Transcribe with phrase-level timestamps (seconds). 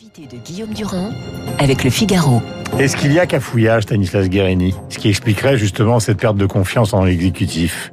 [0.00, 1.10] L'invité de Guillaume Durand
[1.58, 2.40] avec le Figaro.
[2.78, 4.72] Est-ce qu'il y a cafouillage, Stanislas Guérini?
[4.90, 7.92] Ce qui expliquerait justement cette perte de confiance en l'exécutif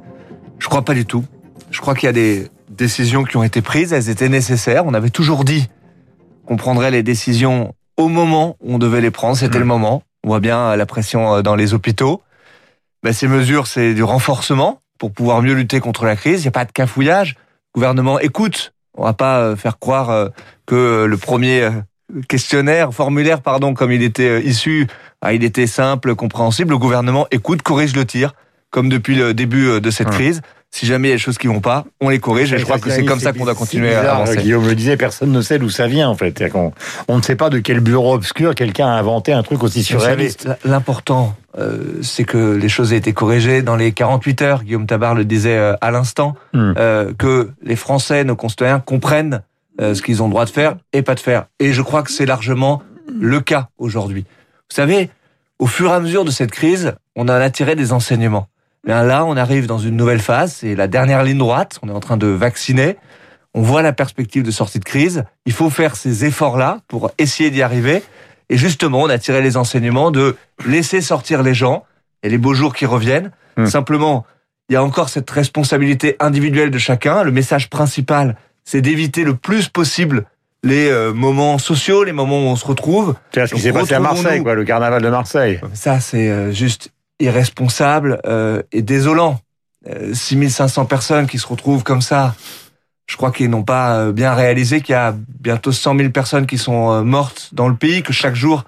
[0.60, 1.24] Je crois pas du tout.
[1.72, 4.86] Je crois qu'il y a des décisions qui ont été prises, elles étaient nécessaires.
[4.86, 5.68] On avait toujours dit
[6.44, 10.04] qu'on prendrait les décisions au moment où on devait les prendre, c'était le moment.
[10.22, 12.22] On voit bien la pression euh, dans les hôpitaux.
[13.02, 16.42] Ben, ces mesures, c'est du renforcement pour pouvoir mieux lutter contre la crise.
[16.42, 17.34] Il n'y a pas de cafouillage.
[17.74, 18.74] Le gouvernement écoute.
[18.96, 20.28] On va pas euh, faire croire euh,
[20.66, 21.68] que le premier
[22.28, 24.86] questionnaire, formulaire, pardon, comme il était issu,
[25.22, 26.70] ah, il était simple, compréhensible.
[26.70, 28.34] Le gouvernement écoute, corrige le tir,
[28.70, 30.42] comme depuis le début de cette crise.
[30.70, 32.52] Si jamais il y a des choses qui vont pas, on les corrige.
[32.52, 34.36] Et je crois que c'est comme ça qu'on doit continuer à avancer.
[34.36, 36.44] Guillaume le disait, personne ne sait d'où ça vient en fait.
[36.54, 36.72] On,
[37.08, 40.50] on ne sait pas de quel bureau obscur quelqu'un a inventé un truc aussi surréaliste.
[40.64, 44.64] L'important, euh, c'est que les choses aient été corrigées dans les 48 heures.
[44.64, 49.42] Guillaume Tabar le disait euh, à l'instant, euh, que les Français, nos concitoyens, comprennent
[49.80, 51.46] euh, ce qu'ils ont le droit de faire et pas de faire.
[51.58, 54.24] Et je crois que c'est largement le cas aujourd'hui.
[54.70, 55.10] Vous savez,
[55.58, 58.48] au fur et à mesure de cette crise, on a attiré des enseignements.
[58.84, 61.92] Bien là, on arrive dans une nouvelle phase, c'est la dernière ligne droite, on est
[61.92, 62.96] en train de vacciner,
[63.52, 67.50] on voit la perspective de sortie de crise, il faut faire ces efforts-là pour essayer
[67.50, 68.02] d'y arriver.
[68.48, 71.84] Et justement, on a tiré les enseignements de laisser sortir les gens
[72.22, 73.32] et les beaux jours qui reviennent.
[73.56, 73.66] Hmm.
[73.66, 74.24] Simplement,
[74.68, 77.22] il y a encore cette responsabilité individuelle de chacun.
[77.22, 78.36] Le message principal,
[78.66, 80.26] c'est d'éviter le plus possible
[80.62, 83.14] les euh, moments sociaux, les moments où on se retrouve.
[83.32, 85.60] C'est ce qui s'est passé à Marseille, quoi, le carnaval de Marseille.
[85.72, 89.40] Ça, c'est euh, juste irresponsable euh, et désolant.
[90.12, 92.34] 6500 euh, personnes qui se retrouvent comme ça,
[93.06, 96.46] je crois qu'ils n'ont pas euh, bien réalisé qu'il y a bientôt 100 000 personnes
[96.46, 98.64] qui sont mortes dans le pays, que chaque jour,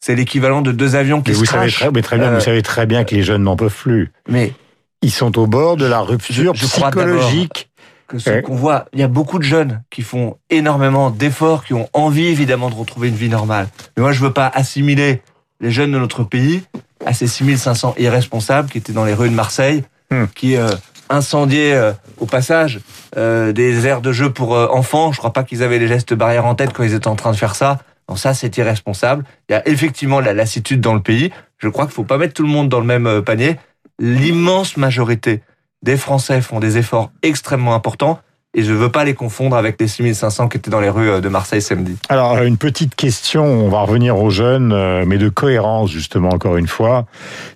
[0.00, 2.40] c'est l'équivalent de deux avions qui mais se vous savez très, mais très bien, Vous
[2.40, 4.10] savez très bien que les jeunes n'en peuvent plus.
[4.28, 4.52] Mais
[5.00, 7.67] ils sont au bord de la rupture je, psychologique.
[8.08, 11.74] Que ce qu'on voit, il y a beaucoup de jeunes qui font énormément d'efforts, qui
[11.74, 13.68] ont envie évidemment de retrouver une vie normale.
[13.96, 15.22] Mais moi, je veux pas assimiler
[15.60, 16.62] les jeunes de notre pays
[17.04, 20.24] à ces 6500 irresponsables qui étaient dans les rues de Marseille, hmm.
[20.34, 20.70] qui euh,
[21.10, 22.80] incendiaient euh, au passage
[23.16, 25.12] euh, des aires de jeu pour euh, enfants.
[25.12, 27.32] Je crois pas qu'ils avaient les gestes barrières en tête quand ils étaient en train
[27.32, 27.78] de faire ça.
[28.08, 29.24] Non, ça, c'est irresponsable.
[29.48, 31.30] Il y a effectivement la lassitude dans le pays.
[31.58, 33.56] Je crois qu'il faut pas mettre tout le monde dans le même panier.
[33.98, 35.42] L'immense majorité
[35.82, 38.20] des Français font des efforts extrêmement importants
[38.54, 41.10] et je ne veux pas les confondre avec les 6500 qui étaient dans les rues
[41.10, 41.96] euh, de Marseille samedi.
[42.08, 46.56] Alors, une petite question, on va revenir aux jeunes, euh, mais de cohérence justement, encore
[46.56, 47.04] une fois.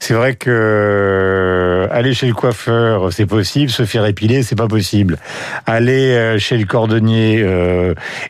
[0.00, 4.68] C'est vrai que euh, aller chez le coiffeur, c'est possible, se faire épiler, c'est pas
[4.68, 5.16] possible.
[5.64, 7.38] Aller chez le cordonnier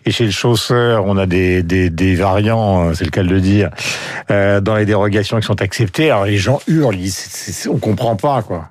[0.06, 3.40] et chez le chausseur, on a des, des, des variants, c'est le cas de le
[3.40, 3.70] dire,
[4.28, 6.10] dans les dérogations qui sont acceptées.
[6.10, 6.96] Alors les gens hurlent,
[7.68, 8.70] on comprend pas, quoi.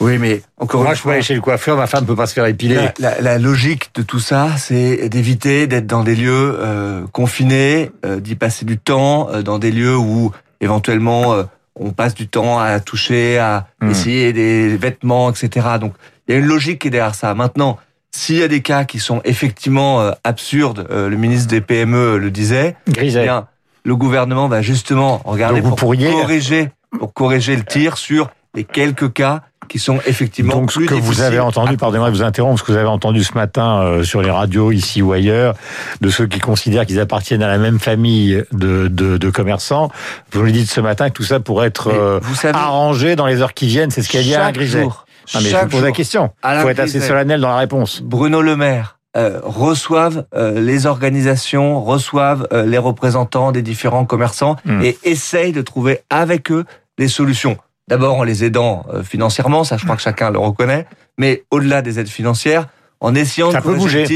[0.00, 2.26] Oui, mais encore Moi, une je peux aller chez le coiffeur, ma femme peut pas
[2.26, 2.88] se faire épiler.
[2.98, 8.20] La, la, logique de tout ça, c'est d'éviter d'être dans des lieux euh, confinés, euh,
[8.20, 11.44] d'y passer du temps, euh, dans des lieux où éventuellement euh,
[11.76, 13.90] on passe du temps à toucher, à hmm.
[13.90, 15.66] essayer des vêtements, etc.
[15.80, 15.94] Donc,
[16.28, 17.34] il y a une logique qui est derrière ça.
[17.34, 17.78] Maintenant,
[18.10, 22.74] s'il y a des cas qui sont effectivement absurdes, le ministre des PME le disait,
[22.96, 23.46] eh bien,
[23.84, 29.42] le gouvernement va justement regarder pour corriger, pour corriger le tir sur les quelques cas
[29.68, 32.70] qui sont effectivement Donc, ce que vous avez entendu, pardonnez-moi de vous interrompre, ce que
[32.70, 35.54] vous avez entendu ce matin euh, sur les radios ici ou ailleurs,
[36.00, 39.90] de ceux qui considèrent qu'ils appartiennent à la même famille de, de, de commerçants,
[40.32, 42.20] vous nous dites ce matin que tout ça pourrait être euh,
[42.52, 44.84] arrangé dans les heures qui viennent, c'est ce qu'a dit Alain Griset.
[44.84, 44.92] Non,
[45.34, 46.30] mais je vous pose la question.
[46.44, 48.00] Il faut être assez solennel dans la réponse.
[48.02, 54.56] Bruno Le Maire, euh, reçoivent euh, les organisations, reçoivent euh, les représentants des différents commerçants
[54.66, 54.82] hmm.
[54.82, 56.66] et essayent de trouver avec eux
[56.98, 57.56] des solutions.
[57.88, 60.86] D'abord en les aidant euh, financièrement, ça je crois que chacun le reconnaît,
[61.18, 62.66] mais au-delà des aides financières,
[63.00, 64.06] en essayant ça de bouger.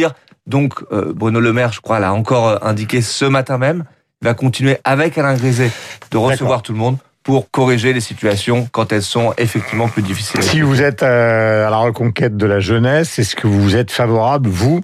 [0.47, 3.85] Donc euh, Bruno Le Maire, je crois, l'a encore euh, indiqué ce matin même,
[4.23, 5.71] il va continuer avec Alain Griset
[6.11, 10.43] de recevoir tout le monde pour corriger les situations quand elles sont effectivement plus difficiles.
[10.43, 14.81] Si vous êtes à la reconquête de la jeunesse, est-ce que vous êtes favorable, vous,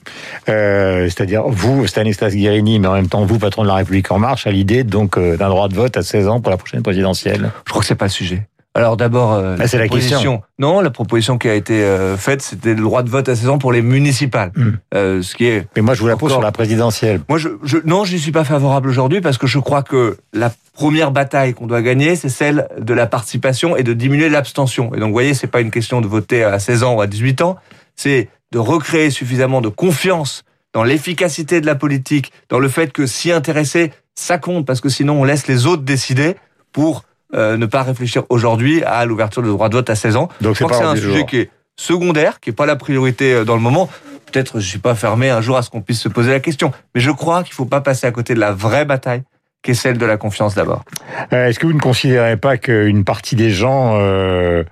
[0.48, 4.19] euh, c'est-à-dire vous, Stanislas Guérini, mais en même temps vous, patron de la République En
[4.19, 7.50] Marche, à l'idée donc d'un droit de vote à 16 ans pour la prochaine présidentielle?
[7.64, 8.46] Je crois que c'est pas le sujet.
[8.76, 10.43] Alors d'abord, euh, ah, c'est la question.
[10.58, 13.49] Non, la proposition qui a été euh, faite, c'était le droit de vote à 16
[13.49, 14.52] ans pour les municipales.
[14.55, 14.73] Hmm.
[14.94, 15.67] Euh, ce qui est.
[15.76, 17.23] Mais moi, je vous la pose sur la présidentielle.
[17.31, 20.19] Moi, je, je non, je n'y suis pas favorable aujourd'hui parce que je crois que
[20.34, 24.94] la première bataille qu'on doit gagner, c'est celle de la participation et de diminuer l'abstention.
[24.94, 27.06] Et donc, vous voyez, c'est pas une question de voter à 16 ans ou à
[27.06, 27.56] 18 ans,
[27.94, 30.44] c'est de recréer suffisamment de confiance
[30.75, 34.90] dans l'efficacité de la politique, dans le fait que s'y intéresser, ça compte parce que
[34.90, 36.37] sinon on laisse les autres décider
[36.73, 37.05] pour
[37.37, 40.29] euh, ne pas réfléchir aujourd'hui à l'ouverture du droit de vote à 16 ans.
[40.41, 43.61] Donc c'est un sujet qui est secondaire, qui est pas la priorité euh, dans le
[43.61, 43.88] moment.
[44.33, 46.73] peut-être je suis pas fermé un jour à ce qu'on puisse se poser la question.
[46.94, 49.23] Mais je crois qu'il faut pas passer à côté de la vraie bataille
[49.67, 50.85] qui est celle de la confiance d'abord.
[51.33, 54.62] Euh, est-ce que vous ne considérez pas qu'une partie des gens euh,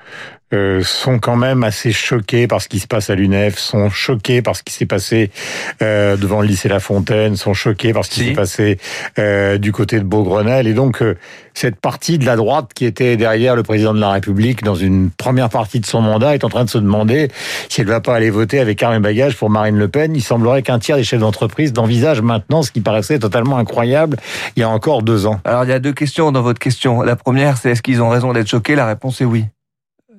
[0.53, 4.43] euh, sont quand même assez choqués par ce qui se passe à l'UNEF, sont choqués
[4.43, 5.31] par ce qui s'est passé
[5.83, 8.79] euh, devant le lycée La Fontaine, sont choqués par ce qui s'est passé
[9.19, 10.67] euh, du côté de Beaugrenelle.
[10.67, 11.17] Et donc, euh,
[11.55, 15.11] cette partie de la droite qui était derrière le président de la République dans une
[15.11, 17.29] première partie de son mandat est en train de se demander
[17.69, 20.15] si elle ne va pas aller voter avec armes et bagages pour Marine Le Pen.
[20.15, 24.17] Il semblerait qu'un tiers des chefs d'entreprise d'envisage maintenant ce qui paraissait totalement incroyable
[24.57, 25.41] il y a encore deux ans.
[25.45, 27.03] Alors, il y a deux questions dans votre question.
[27.03, 28.75] La première, c'est est-ce qu'ils ont raison d'être choqués?
[28.75, 29.45] La réponse est oui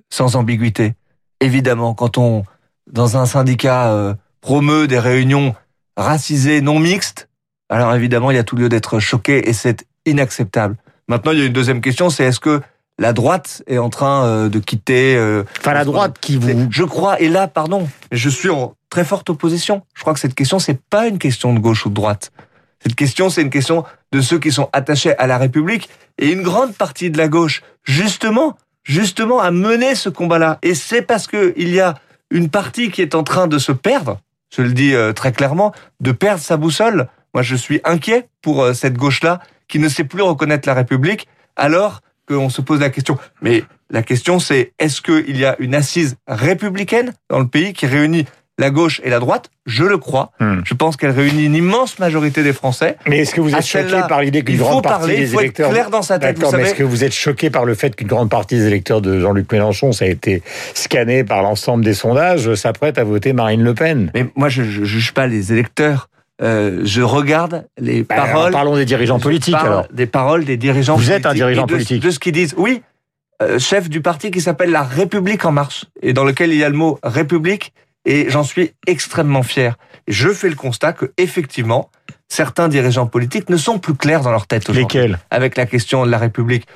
[0.09, 0.93] sans ambiguïté.
[1.41, 2.43] Évidemment, quand on,
[2.91, 5.55] dans un syndicat, euh, promeut des réunions
[5.97, 7.29] racisées, non mixtes,
[7.69, 10.77] alors évidemment, il y a tout lieu d'être choqué et c'est inacceptable.
[11.07, 12.61] Maintenant, il y a une deuxième question, c'est est-ce que
[12.97, 15.15] la droite est en train euh, de quitter...
[15.15, 16.67] Euh, enfin, la droite qui vous...
[16.69, 19.83] Je crois, et là, pardon, je suis en très forte opposition.
[19.95, 22.31] Je crois que cette question, c'est pas une question de gauche ou de droite.
[22.81, 26.43] Cette question, c'est une question de ceux qui sont attachés à la République et une
[26.43, 30.59] grande partie de la gauche, justement, justement à mener ce combat-là.
[30.61, 31.95] Et c'est parce que il y a
[32.31, 34.19] une partie qui est en train de se perdre,
[34.55, 37.09] je le dis euh, très clairement, de perdre sa boussole.
[37.33, 41.27] Moi, je suis inquiet pour euh, cette gauche-là qui ne sait plus reconnaître la République,
[41.55, 43.17] alors qu'on se pose la question.
[43.41, 47.85] Mais la question, c'est est-ce qu'il y a une assise républicaine dans le pays qui
[47.85, 48.25] réunit
[48.57, 50.31] la gauche et la droite, je le crois.
[50.39, 50.61] Hmm.
[50.63, 52.97] Je pense qu'elle réunit une immense majorité des Français.
[53.07, 55.67] Mais est-ce que vous êtes choqué par l'idée qu'une grande partie des il faut électeurs...
[55.67, 58.07] Être clair dans sa tête, mais est-ce que vous êtes choqué par le fait qu'une
[58.07, 60.41] grande partie des électeurs de Jean-Luc Mélenchon, ça a été
[60.73, 64.11] scanné par l'ensemble des sondages, s'apprête à voter Marine Le Pen?
[64.13, 66.09] Mais moi, je ne juge pas les électeurs.
[66.41, 68.51] Euh, je regarde les bah, paroles.
[68.51, 69.87] parlons des dirigeants politiques alors.
[69.93, 70.97] Des paroles des dirigeants.
[70.97, 72.03] Vous êtes un dirigeant politique.
[72.03, 72.53] De ce qu'ils disent.
[72.57, 72.81] Oui,
[73.41, 76.63] euh, chef du parti qui s'appelle La République en marche et dans lequel il y
[76.63, 77.73] a le mot République
[78.05, 79.77] et j'en suis extrêmement fier.
[80.07, 81.89] Je fais le constat que effectivement,
[82.27, 84.83] certains dirigeants politiques ne sont plus clairs dans leur tête aujourd'hui.
[84.83, 85.19] Lesquels?
[85.31, 86.67] Avec la question de la République.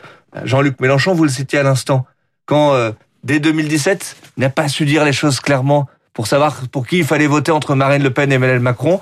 [0.43, 2.05] Jean-Luc Mélenchon, vous le citiez à l'instant,
[2.45, 2.91] quand euh,
[3.23, 7.27] dès 2017 n'a pas su dire les choses clairement pour savoir pour qui il fallait
[7.27, 8.99] voter entre Marine Le Pen et Emmanuel Macron,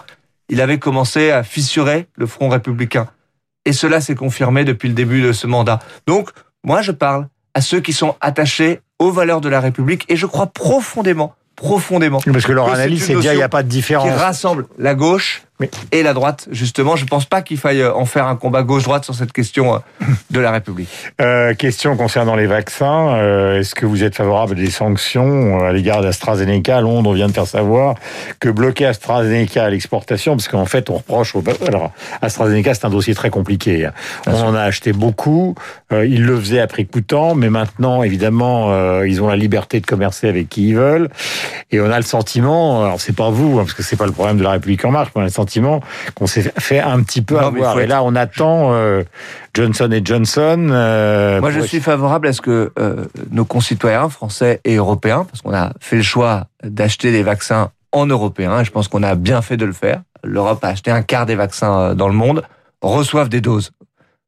[0.50, 3.08] il avait commencé à fissurer le front républicain.
[3.66, 5.80] Et cela s'est confirmé depuis le début de ce mandat.
[6.06, 6.30] Donc,
[6.64, 10.26] moi, je parle à ceux qui sont attachés aux valeurs de la République et je
[10.26, 12.20] crois profondément profondément.
[12.32, 14.08] Parce que leur analyse, c'est dire il n'y a pas de différence.
[14.08, 15.44] Qui rassemble la gauche
[15.92, 16.96] et la droite, justement.
[16.96, 19.76] Je ne pense pas qu'il faille euh, en faire un combat gauche-droite sur cette question
[19.76, 19.80] euh,
[20.30, 20.90] de la République.
[21.20, 23.16] Euh, question concernant les vaccins.
[23.16, 26.80] Euh, Est-ce que vous êtes favorable des sanctions à l'égard d'AstraZeneca?
[26.80, 27.96] Londres vient de faire savoir
[28.40, 31.36] que bloquer AstraZeneca à l'exportation, parce qu'en fait, on reproche...
[31.36, 31.44] Au...
[31.68, 33.90] Alors, AstraZeneca, c'est un dossier très compliqué.
[34.28, 35.56] On en a acheté beaucoup.
[35.92, 39.86] Euh, ils le faisaient à prix coûtant, mais maintenant, évidemment, ils ont la liberté de
[39.86, 41.10] commercer avec qui ils veulent.
[41.72, 44.12] Et on a le sentiment, alors c'est pas vous, hein, parce que c'est pas le
[44.12, 45.47] problème de la République en marche, mais on a le sentiment
[46.16, 47.80] qu'on s'est fait un petit peu avoir.
[47.80, 49.04] Et là, on attend euh,
[49.54, 50.70] Johnson et Johnson.
[50.72, 55.42] Euh, Moi, je suis favorable à ce que euh, nos concitoyens français et européens, parce
[55.42, 59.16] qu'on a fait le choix d'acheter des vaccins en européen, et je pense qu'on a
[59.16, 60.02] bien fait de le faire.
[60.24, 62.44] L'Europe a acheté un quart des vaccins dans le monde,
[62.82, 63.72] reçoivent des doses.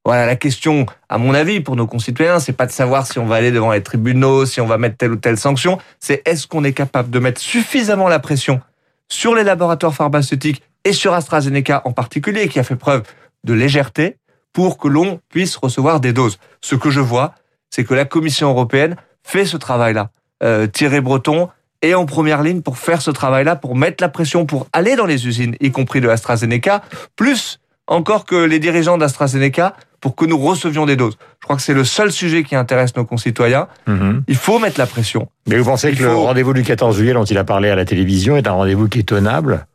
[0.06, 3.25] Voilà, la question, à mon avis, pour nos concitoyens, c'est pas de savoir si on
[3.25, 6.48] va aller devant les tribunaux, si on va mettre telle ou telle sanction, c'est est-ce
[6.48, 8.62] qu'on est capable de mettre suffisamment la pression
[9.10, 13.04] sur les laboratoires pharmaceutiques et sur AstraZeneca en particulier, qui a fait preuve
[13.44, 14.18] de légèreté
[14.54, 16.40] pour que l'on puisse recevoir des doses.
[16.62, 17.36] Ce que je vois,
[17.69, 20.10] c'est que la Commission européenne fait ce travail-là.
[20.42, 21.50] Euh, Thierry Breton
[21.84, 25.06] est en première ligne pour faire ce travail-là, pour mettre la pression, pour aller dans
[25.06, 26.81] les usines, y compris de AstraZeneca,
[27.16, 31.18] plus encore que les dirigeants d'AstraZeneca, pour que nous recevions des doses.
[31.40, 33.68] Je crois que c'est le seul sujet qui intéresse nos concitoyens.
[33.86, 34.24] Mhm.
[34.28, 35.28] Il faut mettre la pression.
[35.48, 37.86] Mais vous pensez que le rendez-vous du 14 juillet dont il a parlé à la
[37.86, 39.68] télévision est un rendez-vous qui est tenable?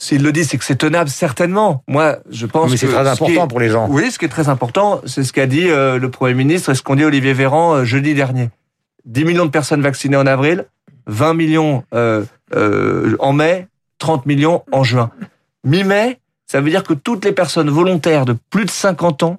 [0.00, 1.84] S'il le dit, c'est que c'est tenable, certainement.
[1.86, 3.86] Moi, je pense Mais c'est très important pour les gens.
[3.90, 6.74] Oui, ce qui est très important, c'est ce qu'a dit euh, le Premier ministre et
[6.74, 8.48] ce qu'ont dit Olivier Véran euh, jeudi dernier.
[9.04, 10.64] 10 millions de personnes vaccinées en avril,
[11.06, 12.24] 20 millions euh,
[13.18, 15.10] en mai, 30 millions en juin.
[15.64, 19.38] Mi-mai, ça veut dire que toutes les personnes volontaires de plus de 50 ans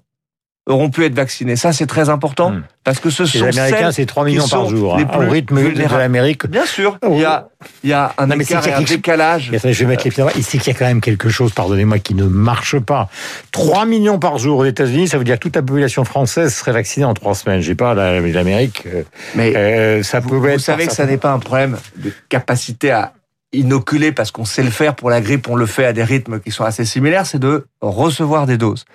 [0.67, 1.55] auront pu être vaccinés.
[1.55, 2.63] Ça, c'est très important hmm.
[2.83, 4.95] parce que ce sont les Américains, c'est 3 millions par jour.
[4.95, 6.45] Hein, au rythme de l'Amérique.
[6.47, 7.49] Bien sûr, il y a,
[7.83, 9.51] il y a un écart et un décalage.
[9.51, 12.13] je vais mettre les pieds Ici, qu'il y a quand même quelque chose, pardonnez-moi, qui
[12.13, 13.09] ne marche pas.
[13.51, 16.73] 3 millions par jour aux États-Unis, ça veut dire que toute la population française serait
[16.73, 17.61] vaccinée en 3 semaines.
[17.61, 18.83] J'ai pas l'Amérique.
[18.85, 19.03] Euh,
[19.35, 23.13] Mais euh, ça vous, vous savez que ça n'est pas un problème de capacité à
[23.53, 26.39] inoculer parce qu'on sait le faire pour la grippe, on le fait à des rythmes
[26.39, 28.85] qui sont assez similaires, c'est de recevoir des doses.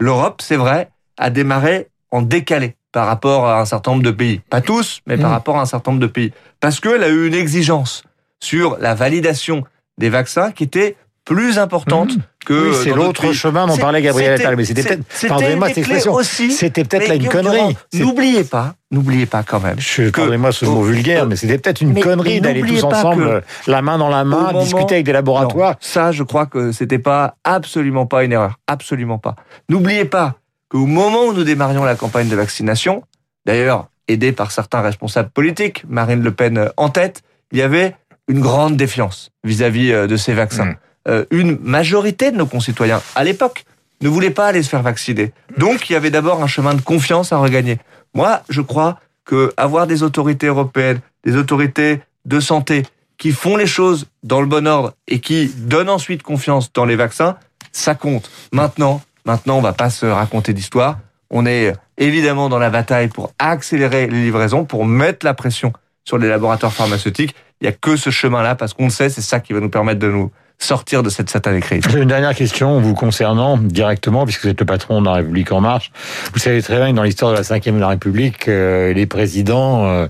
[0.00, 4.40] L'Europe, c'est vrai, a démarré en décalé par rapport à un certain nombre de pays.
[4.48, 5.32] Pas tous, mais par mmh.
[5.32, 6.32] rapport à un certain nombre de pays.
[6.60, 8.04] Parce qu'elle a eu une exigence
[8.40, 9.64] sur la validation
[9.98, 10.96] des vaccins qui étaient
[11.26, 12.20] plus importantes mmh.
[12.46, 12.70] que.
[12.70, 14.56] Oui, c'est l'autre chemin dont parlait Gabriel Attal.
[14.56, 17.76] Mais c'était peut-être, pardonnez-moi cette expression, c'était peut-être là une connerie.
[17.92, 19.76] N'oubliez pas, n'oubliez pas quand même.
[20.12, 24.08] Pardonnez-moi ce mot vulgaire, mais c'était peut-être une connerie d'aller tous ensemble, la main dans
[24.08, 25.74] la main, discuter avec des laboratoires.
[25.80, 29.34] ça, je crois que c'était pas absolument pas une erreur, absolument pas.
[29.68, 30.36] N'oubliez pas
[30.68, 33.04] qu'au moment où nous démarrions la campagne de vaccination,
[33.44, 37.94] d'ailleurs aidé par certains responsables politiques, Marine Le Pen en tête, il y avait
[38.28, 40.66] une grande défiance vis-à-vis euh, de ces vaccins.
[40.66, 40.76] Mm.
[41.08, 43.64] Euh, une majorité de nos concitoyens, à l'époque,
[44.02, 45.32] ne voulaient pas aller se faire vacciner.
[45.56, 47.78] Donc, il y avait d'abord un chemin de confiance à regagner.
[48.14, 52.82] Moi, je crois que avoir des autorités européennes, des autorités de santé
[53.18, 56.96] qui font les choses dans le bon ordre et qui donnent ensuite confiance dans les
[56.96, 57.36] vaccins,
[57.72, 58.30] ça compte.
[58.52, 60.98] Maintenant, maintenant, on va pas se raconter d'histoire.
[61.30, 65.72] On est évidemment dans la bataille pour accélérer les livraisons, pour mettre la pression
[66.04, 67.34] sur les laboratoires pharmaceutiques.
[67.60, 69.70] Il n'y a que ce chemin-là parce qu'on le sait, c'est ça qui va nous
[69.70, 71.82] permettre de nous sortir de cette satanée crise.
[71.90, 75.52] J'ai une dernière question vous concernant directement, puisque vous êtes le patron de la République
[75.52, 75.90] en marche.
[76.32, 79.06] Vous savez très bien que dans l'histoire de la Ve de la République, euh, les
[79.06, 80.06] présidents, euh,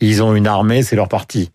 [0.00, 1.50] ils ont une armée, c'est leur parti.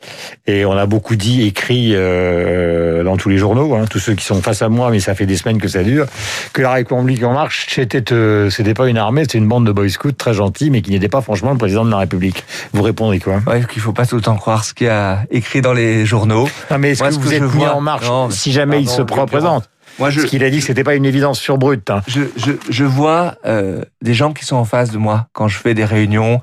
[0.48, 4.26] Et on a beaucoup dit, écrit euh, dans tous les journaux, hein, tous ceux qui
[4.26, 6.06] sont face à moi, mais ça fait des semaines que ça dure,
[6.54, 8.04] que la République en marche, c'était
[8.50, 11.10] c'était pas une armée, c'était une bande de boy scouts très gentils, mais qui n'était
[11.10, 12.44] pas franchement le président de la République.
[12.74, 13.42] Vous répondez quoi?
[13.48, 16.06] Ouais, qu'il faut pas tout le temps croire ce qu'il y a écrit dans les
[16.06, 16.48] journaux.
[16.70, 19.70] Non, mais est-ce que vous êtes mis en marche si jamais il se représente.
[20.00, 21.90] Moi, je, Ce qu'il a dit, c'était pas une évidence sur brute.
[21.90, 22.02] Hein.
[22.08, 25.58] Je, je, je, vois euh, des gens qui sont en face de moi quand je
[25.58, 26.42] fais des réunions,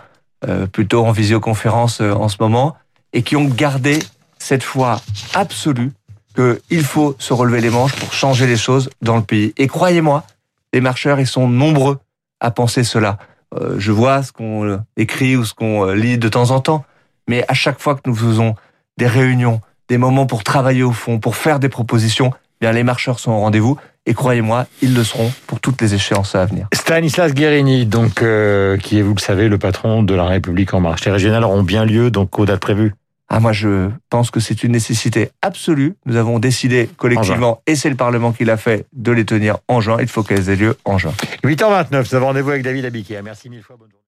[0.49, 2.77] euh, plutôt en visioconférence euh, en ce moment,
[3.13, 3.99] et qui ont gardé
[4.39, 5.01] cette foi
[5.35, 5.93] absolue
[6.35, 9.53] qu'il faut se relever les manches pour changer les choses dans le pays.
[9.59, 10.25] Et croyez-moi,
[10.73, 11.99] les marcheurs, ils sont nombreux
[12.41, 13.19] à penser cela.
[13.77, 16.87] Je vois ce qu'on écrit ou ce qu'on lit de temps en temps,
[17.29, 18.55] mais à chaque fois que nous faisons
[18.97, 19.61] des réunions,
[19.93, 23.31] des moments pour travailler au fond, pour faire des propositions, eh bien les marcheurs sont
[23.31, 23.77] au rendez-vous.
[24.07, 26.67] Et croyez-moi, ils le seront pour toutes les échéances à venir.
[26.73, 30.81] Stanislas Guérini, donc, euh, qui est, vous le savez, le patron de la République en
[30.81, 31.05] marche.
[31.05, 32.95] Les régionales auront bien lieu, donc, aux dates prévues
[33.35, 35.95] ah, moi, je pense que c'est une nécessité absolue.
[36.05, 39.81] Nous avons décidé collectivement, et c'est le Parlement qui l'a fait, de les tenir en
[39.81, 39.97] juin.
[40.01, 41.15] Il faut qu'elles aient lieu en juin.
[41.43, 43.23] 8h29, nous avons rendez-vous avec David Abiquier.
[43.23, 43.77] Merci mille fois.
[43.79, 44.01] Bonne journée.